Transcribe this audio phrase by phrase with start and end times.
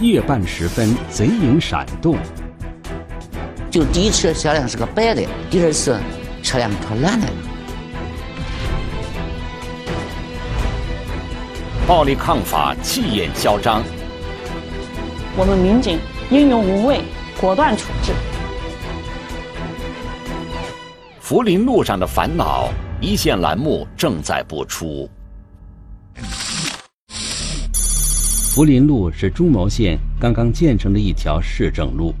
[0.00, 2.16] 夜半时分，贼影闪动。
[3.68, 5.98] 就第一次车辆是个白的，第二次
[6.40, 7.26] 车辆成蓝的。
[11.84, 13.82] 暴力抗法，气焰嚣张。
[15.36, 15.98] 我们民警
[16.30, 17.00] 英勇无畏，
[17.40, 18.12] 果断处置。
[21.20, 22.68] 涪陵路上的烦恼，
[23.00, 25.10] 一线栏目正在播出。
[28.58, 32.12] 涪陵路是中牟县刚刚建成的一条市政路。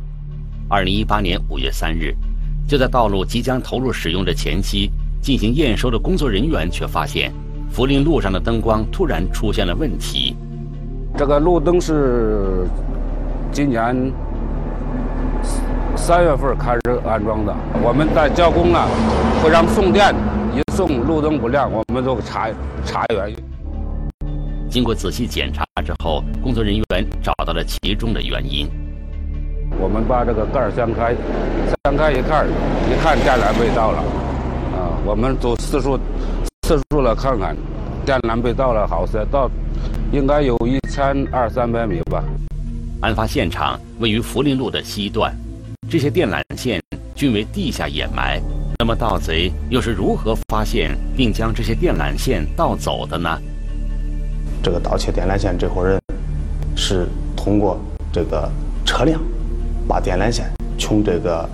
[0.68, 2.14] 二零一八年五月三日，
[2.64, 4.88] 就在道路即将投入使用的前夕，
[5.20, 7.32] 进行验收的工作人员却发现，
[7.72, 10.36] 福林路上的灯光突然出现了问题。
[11.16, 12.68] 这个路灯是
[13.50, 14.12] 今年
[15.96, 18.86] 三月份开始安装的，我们在交工了，
[19.42, 20.14] 会让送电，
[20.54, 22.48] 一送路灯不亮，我们都查
[22.84, 23.47] 查原因。
[24.70, 28.68] 经过仔细检查之后，工作人员找到了其中的原因。
[29.80, 31.14] 我们把这个盖儿掀开，
[31.84, 33.98] 掀开一看，一看电缆被盗了，
[34.76, 35.98] 啊，我们走四处
[36.66, 37.56] 四处了看看，
[38.04, 39.50] 电缆被盗了好些，到
[40.12, 42.22] 应该有一千二三百米吧。
[43.00, 45.34] 案发现场位于涪陵路的西段，
[45.88, 46.82] 这些电缆线
[47.14, 48.38] 均为地下掩埋。
[48.78, 53.40] 那么盗贼又是如何发现并将这些电缆线盗走的呢？
[54.62, 56.00] 这个盗窃电缆线这伙人
[56.76, 57.06] 是
[57.36, 57.78] 通过
[58.12, 58.50] 这个
[58.84, 59.20] 车辆。
[59.88, 60.44] 把电缆线
[60.78, 61.48] 从这个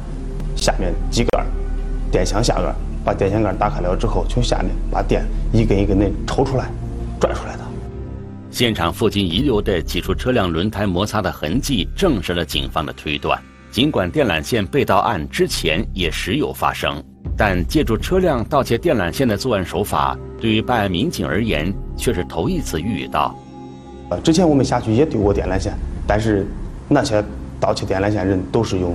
[0.56, 1.46] 下面机盖
[2.10, 6.68] 电箱下边把电线杆打开了之后，从下面把电一根一根的抽出来、
[7.20, 7.62] 拽出来的。
[8.50, 13.40] 现场附近遗留的几处车辆轮胎摩擦的痕迹，证实了警方的推断。
[13.70, 17.00] 尽管电缆线被盗案之前也时有发生，
[17.36, 23.34] 但借助车辆盗窃电缆线的作案手法，对于办案民警而言却是头一次遇到。
[24.10, 25.72] 呃，之前我们辖区也丢过电缆线，
[26.06, 26.46] 但是
[26.88, 27.24] 那些。
[27.60, 28.94] 盗窃电缆线人都是用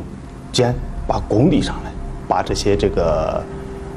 [0.52, 0.76] 剪
[1.08, 1.92] 把工地上来，
[2.28, 3.44] 把这些这个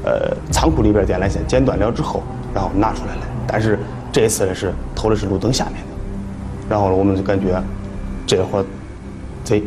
[0.02, 2.22] 呃仓库里边电缆线剪断了之后，
[2.54, 3.20] 然后拿出来了。
[3.46, 3.78] 但是
[4.10, 5.88] 这一次呢是偷的是路灯下面的，
[6.70, 7.62] 然后呢我们就感觉
[8.26, 8.64] 这伙
[9.44, 9.62] 贼，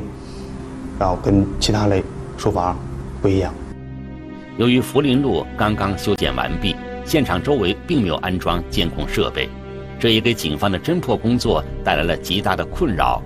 [0.98, 2.02] 然后跟其他的
[2.36, 2.76] 手法
[3.22, 3.54] 不一样。
[4.58, 6.74] 由于福林路刚刚修建完毕，
[7.04, 9.50] 现场周围并没有安装监控设备，
[10.00, 13.22] 这也给警方的侦破工作带来了极大的困扰。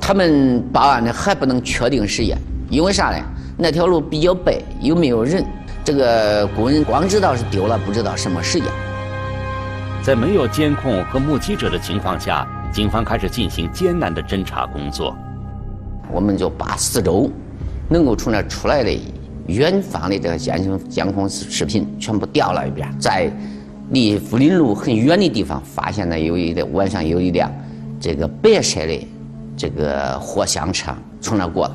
[0.00, 3.16] 他们报案的还不能确定时间，因为啥呢？
[3.58, 5.44] 那条路比较背，又没有人，
[5.84, 8.68] 这个工人光知道是丢了，不知道什么时间。
[10.00, 15.14] 在没有监控和目击者的情况下，警方开始进行艰难的侦查工作。
[16.08, 17.28] 我们就把四周
[17.88, 18.90] 能够从那出来的
[19.50, 23.30] 远方的这个监控监控视频全部调了一遍，在
[23.90, 27.52] 离福林路很远的地方，发现了有一辆晚上有一辆
[28.00, 29.06] 这个白色的。
[29.56, 30.90] 这个货箱车
[31.20, 31.70] 从那过，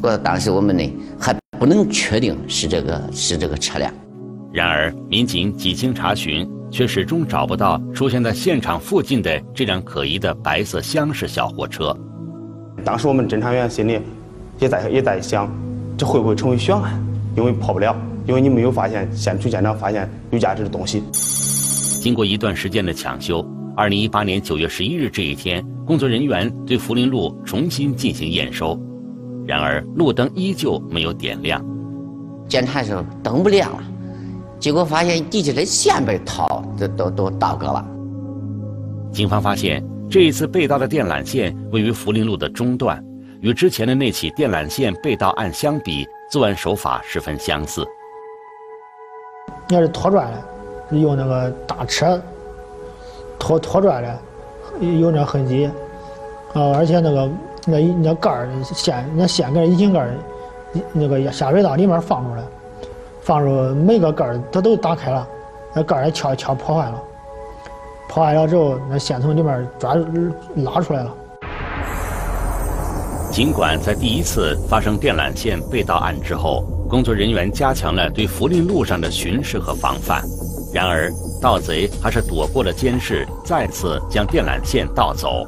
[0.00, 3.92] 过当时我们呢还不能确定是这个是这个车辆。
[4.54, 11.94] 然而，民警几经查询，却始终找不到出现在现场附近的这辆可疑的白色厢式小货车。
[12.82, 14.00] 当时我们侦查员心里
[14.58, 15.46] 也在也在想，
[15.98, 17.05] 这会不会成为悬案？
[17.36, 17.94] 因为破不了，
[18.26, 21.02] 因为你没有发现现去现场发现有价值的东西。
[22.00, 23.46] 经过一段时间的抢修。
[23.76, 28.80] 二零一八年九月十一日这一天，工作人员对涪陵路重新进行验收，
[29.46, 31.62] 然而路灯依旧没有点亮。
[32.48, 33.82] 检查的时候灯不亮了，
[34.58, 37.86] 结果发现地下的线被掏，都都都倒戈了。
[39.12, 43.04] 警方发现这一次被盗的电缆线位于涪陵路的中段，
[43.42, 47.86] 与之前的那起电缆线被盗案相比，作案手法十分相似。
[49.68, 52.20] 要是拖拽的，用那个大车。
[53.38, 54.18] 拖拖拽的，
[54.80, 55.66] 有那痕迹，
[56.54, 57.30] 啊，而且那个
[57.66, 60.14] 那那杆儿线那线杆引擎盖儿，
[60.92, 62.42] 那个下水道里面放出来，
[63.20, 65.28] 放入每个盖儿它都打开了，
[65.74, 67.02] 那盖儿也敲敲破坏了，
[68.08, 69.94] 破坏了之后那线从里面抓
[70.56, 71.14] 拉出来了。
[73.36, 80.24] 尽管在第一次发生电缆线被盗案之后，工作人员加强了对涪陵路上的巡视和防范，
[80.72, 81.12] 然而。
[81.38, 85.46] 盗贼还是躲过了监视，再次将电缆线盗走。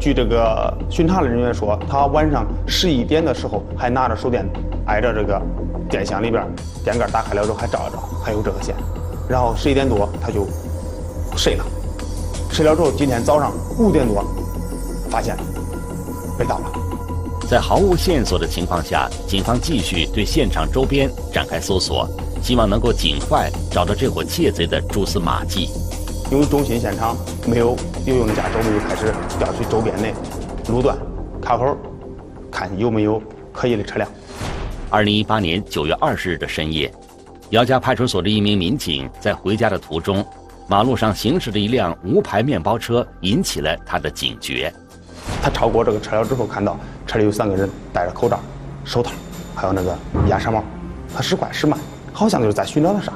[0.00, 4.44] 据这个巡查的人员说，他晚上十一点的时候还拿着手电，
[4.86, 5.40] 挨着这个
[5.88, 6.44] 电箱里边，
[6.82, 8.74] 电杆打开了之后还照着，还有这个线。
[9.28, 10.48] 然后十一点多他就
[11.36, 11.64] 睡了，
[12.50, 14.24] 睡了之后今天早上五点多
[15.08, 15.36] 发现
[16.38, 16.72] 被盗了。
[17.48, 22.08] 在毫无线索的情况下，警方继续对现场周边展开搜索。
[22.42, 25.68] 希望能够尽快找到这伙窃贼的蛛丝马迹。
[26.28, 30.08] 因为中心现场没有游泳架，周围就开始调取周边的
[30.68, 30.98] 路段
[31.40, 31.76] 卡口，
[32.50, 34.10] 看有没有可疑的车辆。
[34.90, 36.92] 二零一八年九月二十日的深夜，
[37.50, 40.26] 姚家派出所的一名民警在回家的途中，
[40.66, 44.74] 马路上行驶的一辆无牌面包车引起了他的警觉。
[45.42, 48.38] 他超过这个车了之后，看到车里有三个人戴着口罩、
[48.84, 49.10] 手套，
[49.56, 49.98] 还有那个
[50.28, 50.62] 鸭舌帽。
[51.12, 51.76] 他时快时慢，
[52.12, 53.12] 好像就是在寻找他啥。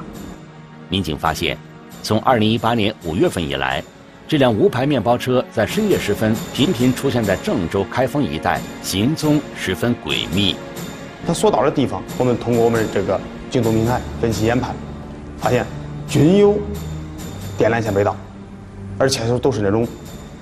[0.89, 1.57] 民警发现，
[2.03, 3.81] 从二零一八年五月份以来，
[4.27, 10.53] 这辆无牌面包车在深夜时分频频出现在郑州开封一带，行踪十分诡秘。
[11.25, 13.19] 他所到的地方，我们通过我们这个
[13.49, 14.75] 行动平台分析研判，
[15.39, 15.65] 发现
[16.09, 16.59] 均有
[17.57, 18.13] 电缆线被盗，
[18.97, 19.87] 而且都都是那种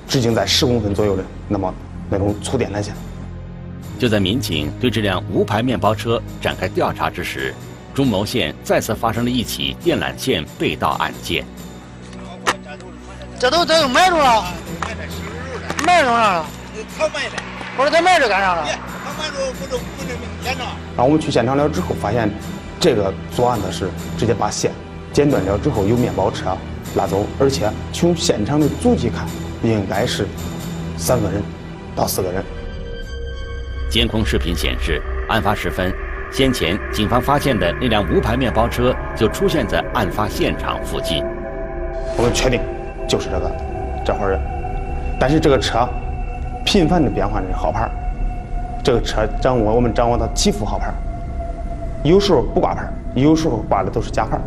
[0.07, 1.74] 直径在十公分左右的那么
[2.10, 2.94] 那种粗电缆线。
[3.98, 7.54] 就在民警对这辆无牌面包车展开调查之时，
[7.94, 11.46] 中牟县再次发生了一起电缆线被盗案件。
[13.40, 14.46] 这都这都埋住了，
[15.86, 16.46] 埋住了。
[16.98, 17.36] 他埋的。
[17.78, 18.66] 我说他埋着干啥了？
[19.04, 20.63] 他埋着不就不能明显着。
[20.96, 22.30] 然后我们去现场了之后，发现
[22.80, 24.72] 这个作案的是直接把线
[25.12, 26.58] 剪断了之后，有面包车
[26.96, 29.25] 拉走，而且从现场的足迹看，
[29.65, 30.25] 应该是
[30.97, 31.41] 三个人
[31.95, 32.44] 到四个人。
[33.89, 35.94] 监控视频显示，案发时分，
[36.31, 41.23] 先前警方发现的那辆无牌面包车就出现在案发现场附近。
[42.17, 42.59] 我们确定
[43.07, 43.51] 就是这个
[44.06, 44.39] 这伙人，
[45.19, 45.88] 但是这个车
[46.65, 47.89] 频繁的变换着号牌，
[48.83, 50.91] 这个车掌握我们掌握到几副号牌，
[52.03, 54.38] 有时候不挂牌，有时候挂的都是假牌，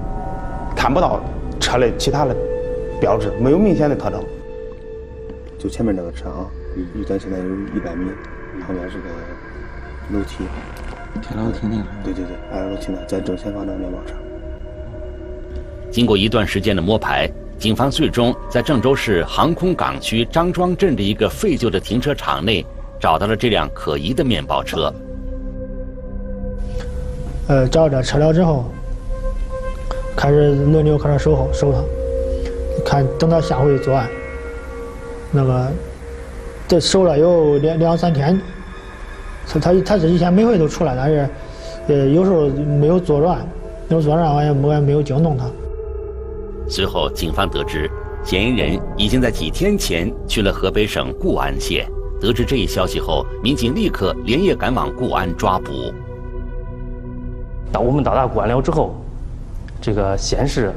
[0.76, 1.20] 看不到
[1.60, 2.36] 车的其他的
[3.00, 4.22] 标志，没有明显的特征。
[5.58, 6.46] 就前面那个车啊，
[6.94, 8.06] 离咱现在有一百米，
[8.64, 9.08] 旁边是个
[10.12, 10.44] 楼梯，
[11.20, 11.82] 跳楼梯那个。
[12.04, 14.14] 对对对，挨着楼梯呢，在正前方那个面包车。
[15.90, 17.28] 经过一段时间的摸排，
[17.58, 22.64] 警方最终在郑州市航空港区张庄镇的一个废旧的停车场内
[23.00, 24.94] 找到了这辆可疑的面包车。
[27.48, 28.70] 呃，找着车辆之后，
[30.16, 31.82] 开始轮流开始守候守他，
[32.84, 34.08] 看等他下回作案。
[35.30, 35.70] 那个，
[36.66, 38.40] 这守了有两两三天，
[39.46, 41.28] 他他他这以前每回都出来，但是，
[41.88, 43.38] 呃，有时候没有作乱，
[43.88, 45.44] 没有作乱，我也我也没有惊动他。
[46.68, 47.90] 随后，警方得知
[48.24, 51.86] 嫌疑人已经在几天前去了河北省固安县。
[52.20, 55.92] 得知这一消息后，民警立刻连夜赶往固安抓捕。
[57.70, 58.96] 当我们到达固安了之后，
[59.80, 60.72] 这个先是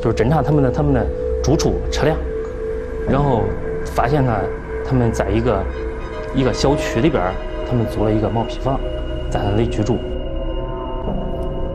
[0.00, 1.04] 就是侦查他们的他们的
[1.42, 2.16] 住处车辆，
[3.08, 3.42] 然后
[3.94, 4.34] 发现呢
[4.84, 5.64] 他们在一个
[6.34, 7.22] 一个小区里边，
[7.68, 8.80] 他们租了一个毛坯房，
[9.30, 9.98] 在那里居住。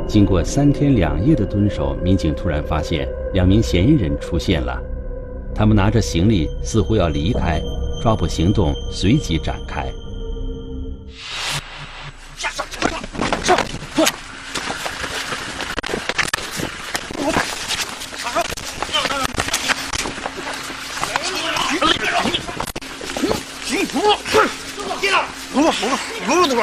[0.07, 4.81] 经过三天两夜的蹲守，民警突然发现两名嫌疑人出现了，
[5.53, 7.61] 他们拿着行李似乎要离开，
[8.01, 9.85] 抓捕行动随即展开。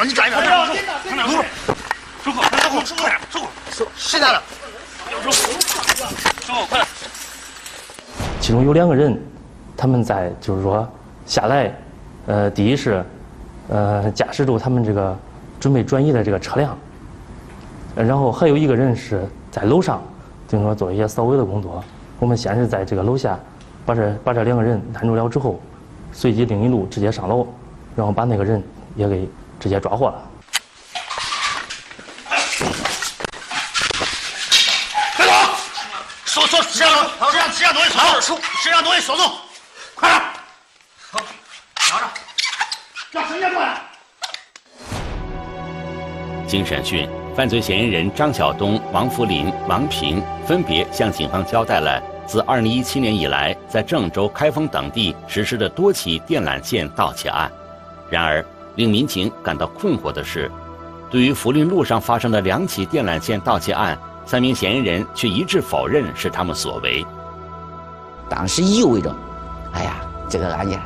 [0.05, 0.73] 你站一下，走，
[2.23, 4.43] 收货，收货，收货，收货，收，谁来了？
[5.23, 6.87] 收收货，快点。
[8.39, 9.19] 其中有两个人，
[9.75, 10.87] 他们在就是说
[11.25, 11.73] 下来，
[12.27, 13.03] 呃，第一是，
[13.69, 15.17] 呃，驾驶着他们这个
[15.59, 16.77] 准备转移的这个车辆，
[17.95, 20.03] 然后还有一个人是在楼上，
[20.47, 21.83] 就是说做一些扫尾的工作。
[22.19, 23.39] 我们先是在这个楼下，
[23.87, 25.59] 把这把这两个人拦住了之后，
[26.11, 27.47] 随即另一路直接上楼，
[27.95, 28.61] 然后把那个人
[28.95, 29.27] 也给
[29.59, 30.21] 直接抓获了。
[36.25, 39.23] 收收十样东西，十样十样东西收走，收十样东西收走，
[39.95, 40.21] 快点！
[41.11, 41.19] 好，
[41.89, 42.07] 拿着，
[43.11, 43.81] 让孙家过来。
[46.45, 57.49] 经审讯，犯罪嫌疑人张晓东、王福林、王平分别向警方交代了自2017年以来在郑州、开封等地实施的多起电缆线盗窃案。
[58.09, 60.51] 然而，令民警感到困惑的是，
[61.09, 67.05] 对于福林路上发生的两起电缆线盗窃案，三名嫌疑人却一致否认是他们所为。
[68.27, 69.15] 当时意味着，
[69.73, 70.79] 哎呀，这个案件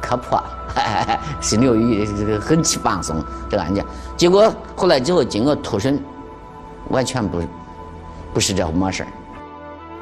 [0.00, 3.22] 可破了，心里有一这个很气放松。
[3.48, 3.84] 这个案件，
[4.16, 6.02] 结果后来之后经过突审，
[6.88, 7.42] 完全不
[8.32, 9.08] 不是这么事儿。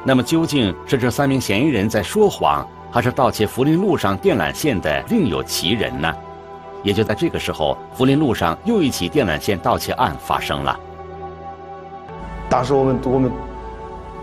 [0.03, 6.13] 那么，究竟是这三名嫌疑人在说谎，还是盗窃福林路上电缆线的另有其人呢？
[6.83, 10.79] 也就在这个时候，福林路上又一起电缆线盗窃案发生了。
[12.49, 13.31] 当时我们我们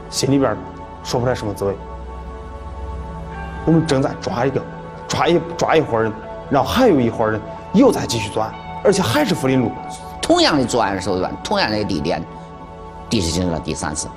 [0.09, 0.57] 心里边
[1.03, 1.75] 说不出来什么滋味。
[3.67, 4.63] 我们正在抓一个，
[5.09, 6.13] 抓一抓一伙人
[6.51, 7.41] 然后还有一伙人
[7.73, 9.71] 又在继续作案，而且还是福林路。
[10.23, 12.23] 同样的作案手段，同样的地点，
[13.11, 14.09] 第进行了第三次。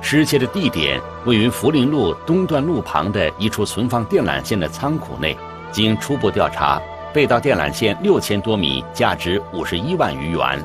[0.00, 5.36] 失窃的地点位于福林路东段路旁的一处存放电缆线的仓库内。
[5.72, 6.80] 经初步调查，
[7.14, 10.60] 被盗电缆线六千多米，价值五十一万余元。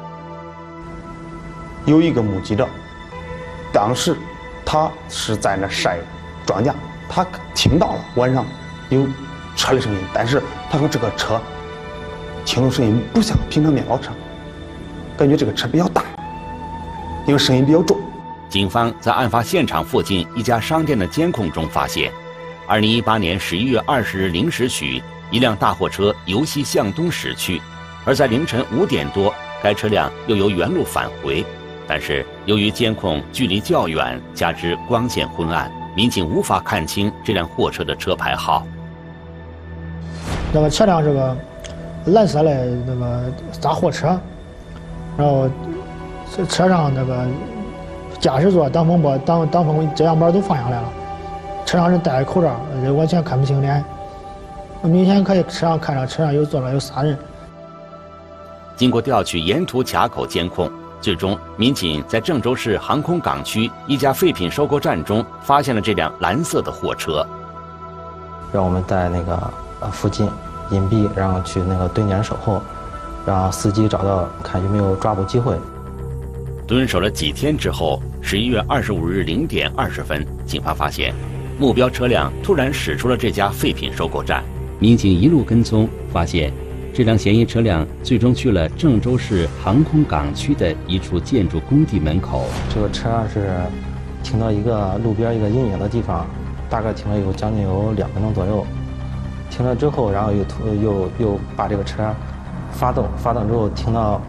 [1.85, 2.67] 有一个目击者，
[3.71, 4.17] 当时
[4.65, 5.99] 他是在那晒
[6.47, 6.73] 庄稼，
[7.07, 8.43] 他听到了晚上
[8.89, 9.07] 有
[9.55, 10.41] 车的声音，但是
[10.71, 11.39] 他说这个车
[12.43, 14.11] 听声音不像平常面包车，
[15.15, 16.03] 感觉这个车比较大，
[17.27, 17.95] 因为声音比较重。
[18.49, 22.11] 警方在案发现场附近一家商店的监控中发现，
[22.67, 24.99] 二零一八年十一月二十日零时许，
[25.31, 27.61] 一辆大货车由西向东驶去，
[28.05, 31.45] 而在凌晨五点多，该车辆又由原路返回。
[31.87, 38.65] 但是由于监控距离较远，加之光线昏暗，民警无法看清这辆货车的车牌号。
[40.53, 41.37] 那个车辆是个
[42.05, 44.19] 蓝色的那个大货车，
[45.17, 45.49] 然后
[46.35, 47.25] 这车上那个。
[48.19, 50.89] 驾驶座挡风玻挡挡风遮阳板都放下来了，
[51.65, 52.53] 车上人戴着口罩，
[52.97, 53.81] 完全看不清脸，
[54.87, 57.17] 明显可以车上看着车上有坐了有仨人。
[58.77, 60.71] 经过调取沿途卡口监控，
[61.01, 67.27] 最终民警在郑州市航空港区一家废品收购站中发现了这辆蓝色的货车。
[68.53, 70.29] 让我们在那个呃附近
[70.71, 72.61] 隐蔽，然后去那个蹲点守候，
[73.25, 75.57] 让司机找到看有没有抓捕机会。
[76.65, 81.13] 蹲守了几天之后，十一月二十五日零点二十分，警方发现
[81.57, 84.41] 目标车辆突然驶出了这家废品收购站。
[84.79, 86.51] 民警一路跟踪，发现
[86.93, 92.45] 这辆嫌疑车辆最终去了郑州市航空港区的一处建筑工地门口。
[92.73, 93.49] 这个车是
[94.23, 96.25] 停到一个路边一个阴影的地方，
[96.69, 98.65] 大概停了有将近有两分钟左右。
[99.49, 102.15] 停了之后，然后又突又又把这个车
[102.71, 104.21] 发动，发动之后停到。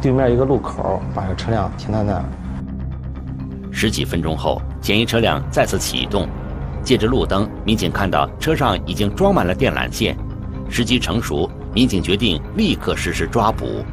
[0.00, 2.24] 对面一个路口，把这个车辆停在那儿。
[3.70, 6.26] 十几分钟后，嫌疑车辆再次启动，
[6.82, 10.16] 借着路灯，民警看到车上已经装满了电缆线。
[10.68, 13.84] 时机成熟，民警决定立刻实施抓捕。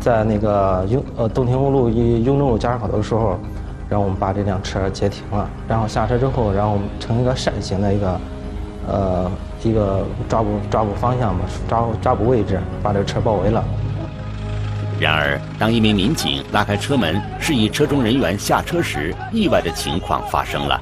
[0.00, 3.38] 在那个雍呃洞庭湖路与雍正路交叉口的时候，
[3.88, 8.20] 然后我们把这辆车截停了，然后下车之后，然后我们成一个扇形的一个
[8.88, 9.30] 呃
[9.62, 13.62] 一个抓捕抓捕方向吧，抓抓捕位置，把这个车包围了。
[14.98, 20.80] 然而，当一名民警拉开车门，示意车中人员下车时，意外的情况发生了。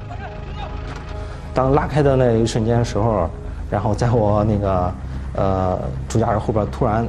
[1.58, 3.28] 当拉开的那一瞬间的时候，
[3.68, 4.94] 然后在我那个
[5.34, 5.76] 呃
[6.08, 7.04] 主驾驶后边突然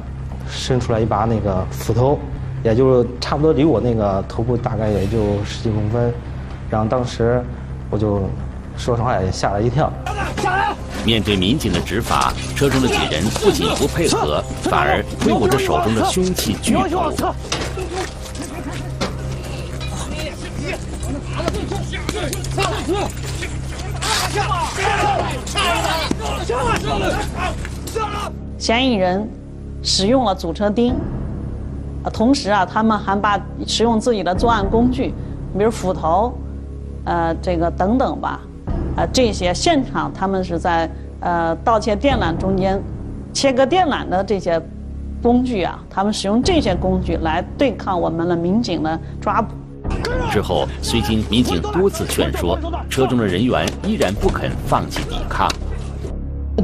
[0.48, 2.18] 伸出来一把那个斧头，
[2.64, 6.12] 也就差不多离我那个头部大概也就十几公分，
[6.68, 7.40] 然后当时
[7.90, 8.28] 我就
[8.76, 9.88] 说实话也吓了一跳。
[11.04, 16.88] 面对民警的执法，车中的几人不仅不配合，反而挥舞着手中的凶器巨斧。
[28.58, 29.28] 嫌疑人
[29.82, 30.94] 使用了阻车钉，
[32.12, 35.14] 同时啊，他们还把使用自己的作案工具，
[35.56, 36.32] 比如斧头，
[37.04, 38.40] 呃，这个等等吧。
[38.96, 40.90] 呃，这些现场他们是在
[41.20, 42.80] 呃盗窃电缆中间
[43.32, 44.60] 切割电缆的这些
[45.22, 49.54] 工具啊，他们使用这些工具来对抗我们的民警的抓捕。
[50.30, 55.48] 之后，虽经民警多次劝说，车中的人员依然不肯放弃抵抗。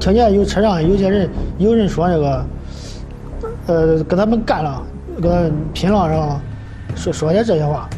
[0.01, 2.47] 听见有车上有些人有人说这个，
[3.67, 4.83] 呃，跟他们干了，
[5.21, 6.41] 跟他们拼了，是吧？
[6.95, 7.89] 说说些这些话。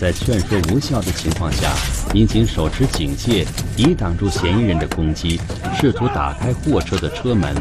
[0.00, 1.70] 在劝说无效的情况下，
[2.12, 5.40] 民警手持警械，抵挡住嫌疑人的攻击，
[5.74, 7.54] 试图打开货车的车门。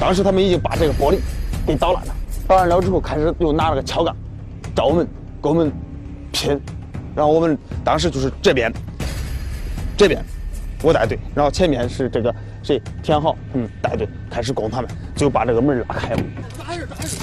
[0.00, 1.18] 当时他们已经把这个玻璃
[1.66, 2.14] 给捣烂了，
[2.48, 4.16] 捣烂了之后，开始又拿了个撬杠
[4.74, 5.06] 找我们，
[5.44, 5.70] 跟我们
[6.32, 6.58] 拼。
[7.14, 8.72] 然后我们当时就是这边，
[9.94, 10.24] 这边
[10.82, 16.22] 我带队，然后前面是这个谁田浩嗯带队，开始攻他们，就把这个门拉开了。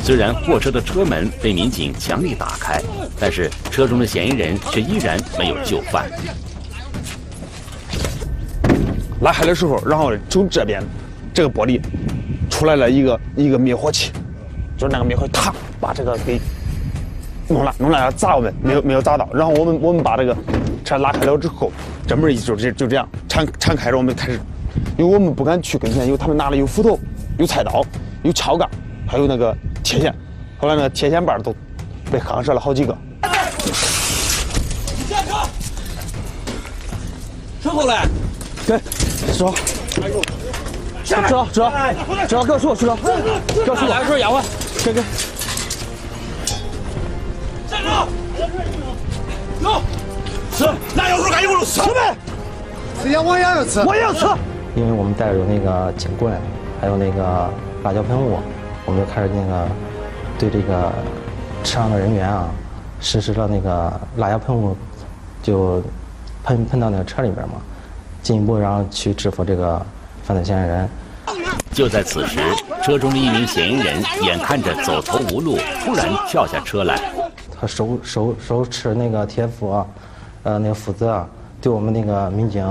[0.03, 2.79] 虽然货车的车门被民警强力打开，
[3.19, 6.07] 但是车中的嫌疑人却依然没有就范。
[9.21, 10.81] 拉开的时候，然后从这边
[11.33, 11.81] 这个玻璃
[12.51, 14.11] 出来了一个一个灭火器，
[14.77, 16.39] 就是那个灭火器，啪把这个给
[17.51, 19.27] 弄了，弄了要砸我们，没有没有砸到。
[19.33, 20.35] 然后我们我们把这个
[20.83, 21.71] 车拉开了之后，
[22.07, 24.39] 这门就这就这样敞敞开着，我们开始，
[24.97, 26.97] 因为我们不敢去跟前，因为他们拿了有斧头、
[27.37, 27.83] 有菜刀、
[28.23, 28.69] 有撬杠。
[29.07, 29.53] 还有那个
[29.83, 30.15] 铁线，
[30.57, 31.53] 后来那个铁线板都
[32.09, 32.97] 被夯折了好几个。
[35.09, 35.35] 下车，
[37.61, 38.07] 车后来，
[38.65, 38.79] 对，
[39.33, 39.53] 说。
[41.03, 41.71] 知道知道
[42.25, 42.95] 知道，告诉我知道，
[43.65, 43.89] 告诉我。
[43.89, 44.41] 来，说养活，
[44.85, 45.01] 给给。
[50.61, 52.15] 吃，拿药水赶紧给我吃呗。
[53.01, 54.27] 吃呀，我也要吃，我也要吃。
[54.75, 56.31] 因为我们带着那个警棍，
[56.79, 57.49] 还有那个
[57.83, 58.37] 辣椒喷雾，
[58.85, 59.67] 我们就开始那个
[60.37, 60.91] 对这个
[61.63, 62.47] 车上的人员啊，
[62.99, 64.77] 实施了那个辣椒喷雾，
[65.41, 65.81] 就
[66.43, 67.55] 喷喷到那个车里边嘛，
[68.21, 69.83] 进一步然后去制服这个
[70.23, 70.87] 犯罪嫌疑人。
[71.73, 72.39] 就在此时，
[72.83, 77.01] 车中的一名嫌疑人眼看着走投无路，突然跳下车来。
[77.59, 79.83] 他手手手持那个铁斧，
[80.43, 81.27] 呃，那个斧子啊，
[81.61, 82.65] 对我们那个民警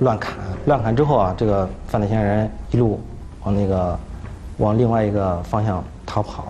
[0.00, 0.34] 乱砍。
[0.66, 3.00] 乱砍之后啊，这个犯罪嫌疑人一路
[3.42, 3.98] 往那个
[4.58, 6.46] 往另外一个方向逃跑。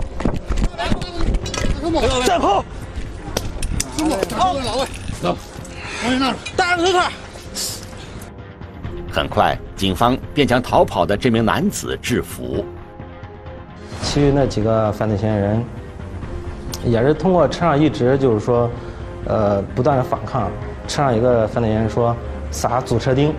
[2.27, 2.65] 再跑！
[4.37, 4.87] 好，老魏，
[5.21, 5.37] 走，
[6.05, 7.09] 往你那儿，戴上手套。
[9.13, 12.65] 很快，警方便将逃跑的这名男子制服。
[14.03, 15.65] 其余那几个犯罪嫌疑人，
[16.85, 18.69] 也是通过车上一直就是说，
[19.27, 20.51] 呃，不断的反抗。
[20.87, 22.15] 车上一个犯罪嫌疑人说
[22.51, 23.33] 撒阻车钉，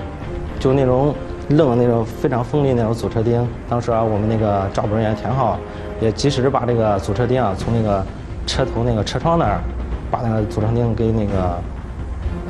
[0.60, 1.14] 就那种
[1.48, 3.48] 扔那种非常锋利那种阻车钉。
[3.70, 5.60] 当时啊，我们那个抓捕人员田浩
[6.02, 8.04] 也及时把这个阻车钉啊从那个
[8.48, 9.62] 车头那个车窗那儿
[10.10, 11.62] 把那个阻车钉给那个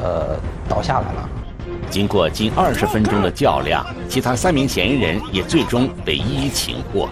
[0.01, 0.39] 呃
[0.69, 1.29] 倒下来了。
[1.89, 7.07] 经过近二十分钟的较量，其他三名嫌疑人也最终被一一擒获。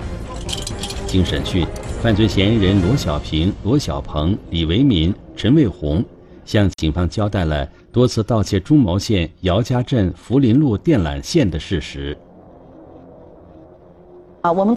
[1.05, 1.65] 经审讯，
[2.01, 6.03] 犯罪嫌疑人罗小平、罗小鹏、李维民、陈卫红
[6.45, 12.17] 向警方交代了多次盗窃中牟县姚家镇福林路电缆线的事实。
[14.41, 14.71] 啊，我们。